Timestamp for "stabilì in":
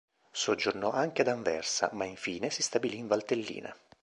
2.63-3.05